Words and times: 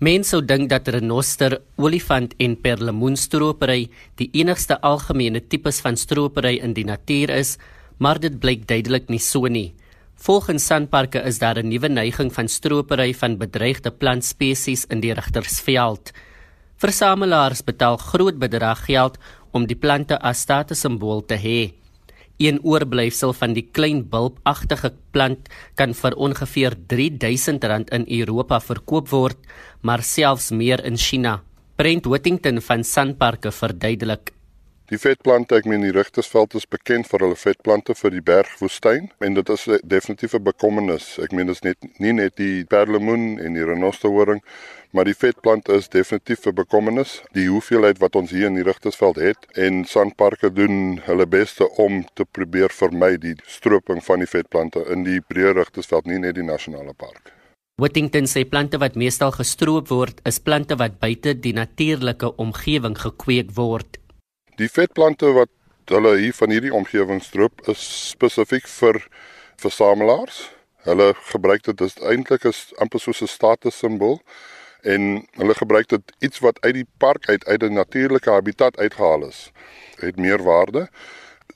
Mense 0.00 0.32
sou 0.32 0.38
dink 0.40 0.70
dat 0.72 0.86
renoster, 0.88 1.58
olifant 1.76 2.32
en 2.40 2.54
perlemoenstropery 2.56 3.90
die 4.16 4.30
enigste 4.40 4.78
algemene 4.80 5.42
tipes 5.44 5.82
van 5.84 5.98
stropery 6.00 6.54
in 6.64 6.72
die 6.72 6.86
natuur 6.88 7.28
is, 7.34 7.58
maar 8.00 8.16
dit 8.16 8.38
blyk 8.40 8.64
duidelik 8.64 9.10
nie 9.12 9.20
so 9.20 9.44
nie. 9.44 9.74
Volgens 10.16 10.64
Sanparke 10.64 11.20
is 11.20 11.38
daar 11.38 11.60
'n 11.60 11.68
nuwe 11.68 11.88
neiging 11.88 12.32
van 12.32 12.48
stropery 12.48 13.12
van 13.12 13.36
bedreigde 13.36 13.90
plantspesies 13.90 14.86
in 14.88 15.00
die 15.00 15.12
Rigtersveld. 15.12 16.12
Versamelaars 16.78 17.62
betaal 17.62 17.96
groot 17.96 18.38
bedrag 18.38 18.84
geld 18.86 19.18
om 19.52 19.66
die 19.66 19.76
plante 19.76 20.18
as 20.22 20.40
statussimbool 20.40 21.26
te 21.26 21.36
hê. 21.36 21.79
Een 22.40 22.56
oorblyfsel 22.64 23.34
van 23.36 23.52
die 23.52 23.66
klein 23.68 23.98
bulpagtige 24.08 24.94
plant 25.12 25.50
kan 25.76 25.92
vir 25.92 26.14
ongeveer 26.16 26.72
R3000 26.88 27.66
in 27.92 28.06
Europa 28.08 28.62
verkoop 28.64 29.10
word, 29.12 29.36
maar 29.84 30.00
selfs 30.00 30.48
meer 30.50 30.80
in 30.88 30.96
China. 30.96 31.42
Brent 31.76 32.08
Whittington 32.08 32.62
van 32.64 32.84
Sanparke 32.84 33.52
verduidelik. 33.52 34.32
Die 34.90 34.98
vetplante, 34.98 35.54
ek 35.54 35.68
meen 35.70 35.84
die 35.84 35.92
Rigtersveld 35.94 36.56
is 36.58 36.64
bekend 36.66 37.06
vir 37.06 37.22
hulle 37.26 37.36
vetplante 37.38 37.94
vir 37.94 38.10
die 38.16 38.24
bergwoestyn 38.24 39.10
en 39.22 39.36
dit 39.36 39.52
is 39.54 39.68
definitief 39.84 40.34
'n 40.34 40.42
bekommernis. 40.42 41.18
Ek 41.22 41.30
meen 41.36 41.46
dit 41.46 41.54
is 41.54 41.62
net 41.62 42.00
nie 42.00 42.12
net 42.12 42.36
die 42.36 42.64
perlemoen 42.64 43.38
en 43.38 43.54
die 43.54 43.64
renosterhoring, 43.64 44.40
maar 44.90 45.06
die 45.06 45.14
vetplant 45.14 45.68
is 45.68 45.88
definitief 45.88 46.46
'n 46.46 46.54
bekommernis. 46.54 47.22
Die 47.32 47.48
hoeveelheid 47.48 47.98
wat 47.98 48.16
ons 48.16 48.30
hier 48.30 48.46
in 48.46 48.54
die 48.54 48.62
Rigtersveld 48.62 49.16
het 49.16 49.46
en 49.52 49.84
sandparke 49.84 50.52
doen 50.52 51.00
hulle 51.04 51.26
bes 51.26 51.56
om 51.76 52.04
te 52.14 52.24
probeer 52.24 52.70
vermy 52.70 53.16
die 53.16 53.36
stroping 53.46 54.04
van 54.04 54.18
die 54.18 54.26
vetplante 54.26 54.84
in 54.90 55.04
die 55.04 55.20
breë 55.20 55.52
Rigtersveld, 55.52 56.06
nie 56.06 56.18
net 56.18 56.34
die 56.34 56.42
nasionale 56.42 56.92
park. 56.92 57.32
Whittington 57.80 58.26
sê 58.26 58.44
plante 58.44 58.78
wat 58.78 58.94
meestal 58.94 59.30
gestroop 59.32 59.88
word, 59.88 60.20
is 60.24 60.38
plante 60.38 60.76
wat 60.76 60.98
buite 60.98 61.40
die 61.40 61.52
natuurlike 61.52 62.36
omgewing 62.36 62.98
gekweek 62.98 63.50
word. 63.56 63.98
Die 64.56 64.68
vetplante 64.68 65.32
wat 65.32 65.48
hulle 65.86 66.18
hier 66.18 66.34
van 66.36 66.50
hierdie 66.50 66.74
omgewing 66.74 67.22
stroop 67.22 67.68
is 67.68 68.10
spesifiek 68.10 68.68
vir 68.68 69.00
versamelaars. 69.56 70.50
Hulle 70.84 71.14
gebruik 71.32 71.62
dit 71.62 71.80
as 71.80 71.96
eintlik 71.96 72.44
is 72.44 72.74
amper 72.78 73.00
soos 73.00 73.22
'n 73.22 73.26
statussimbool 73.26 74.20
en 74.82 75.26
hulle 75.38 75.54
gebruik 75.54 75.88
dit 75.88 76.12
iets 76.18 76.38
wat 76.38 76.60
uit 76.60 76.74
die 76.74 76.86
park 76.98 77.28
uit 77.28 77.44
uit 77.46 77.62
'n 77.62 77.72
natuurlike 77.72 78.30
habitat 78.30 78.78
uitgehaal 78.78 79.26
is. 79.26 79.50
Het 79.96 80.16
meer 80.16 80.42
waarde. 80.42 80.88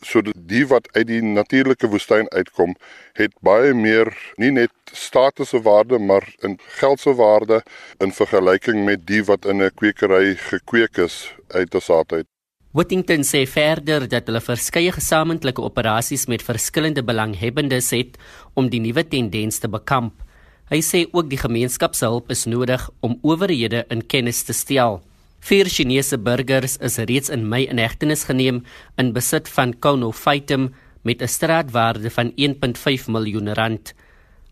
So 0.00 0.22
die 0.36 0.66
wat 0.66 0.88
uit 0.92 1.06
die 1.06 1.22
natuurlike 1.22 1.88
woestyn 1.88 2.30
uitkom, 2.30 2.76
het 3.12 3.32
baie 3.40 3.74
meer 3.74 4.32
nie 4.36 4.50
net 4.50 4.72
statusse 4.92 5.62
waarde 5.62 5.98
maar 5.98 6.34
in 6.38 6.58
geldse 6.58 7.14
waarde 7.14 7.62
in 7.98 8.12
vergelyking 8.12 8.84
met 8.84 9.06
die 9.06 9.24
wat 9.24 9.44
in 9.44 9.62
'n 9.62 9.70
kwekery 9.74 10.34
gekweek 10.36 10.96
is 10.96 11.34
uit 11.48 11.74
'n 11.74 11.80
saad 11.80 12.12
uit. 12.12 12.26
Whittington 12.74 13.22
sê 13.22 13.46
verder 13.46 14.08
dat 14.08 14.26
hulle 14.26 14.40
verskeie 14.40 14.90
gesamentlike 14.92 15.62
operasies 15.62 16.26
met 16.26 16.42
verskillende 16.42 17.04
belanghebbendes 17.04 17.90
het 17.90 18.16
om 18.54 18.66
die 18.68 18.80
nuwe 18.80 19.04
tendens 19.06 19.58
te 19.58 19.68
bekamp. 19.68 20.23
Hy 20.72 20.80
sê 20.80 21.02
ook 21.12 21.28
die 21.28 21.40
gemeenskap 21.40 21.92
se 21.96 22.08
hulp 22.08 22.30
is 22.32 22.46
nodig 22.48 22.86
om 23.04 23.18
owerhede 23.22 23.82
in 23.92 24.00
kennis 24.08 24.40
te 24.48 24.54
stel. 24.56 25.02
Vier 25.44 25.68
Chinese 25.68 26.16
burgers 26.16 26.78
is 26.80 26.96
reeds 26.96 27.28
in 27.28 27.44
Mei 27.48 27.66
in 27.68 27.82
hegtenis 27.82 28.24
geneem 28.24 28.62
in 28.96 29.12
besit 29.12 29.50
van 29.52 29.74
Konophytum 29.76 30.70
met 31.04 31.20
'n 31.20 31.28
straatwaarde 31.28 32.10
van 32.10 32.32
1.5 32.36 33.08
miljoen 33.08 33.52
rand. 33.54 33.92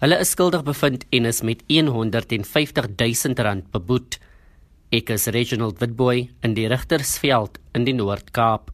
Hulle 0.00 0.18
is 0.18 0.30
skuldig 0.30 0.64
bevind 0.64 1.04
en 1.10 1.24
is 1.24 1.42
met 1.42 1.62
150 1.68 2.88
000 2.96 3.34
rand 3.36 3.70
beboet. 3.70 4.18
Ek 4.90 5.10
is 5.10 5.26
Reginald 5.26 5.78
Witboy 5.78 6.28
in 6.42 6.54
die 6.54 6.66
Rigtersveld 6.66 7.58
in 7.72 7.84
die 7.84 7.94
Noord-Kaap. 7.94 8.72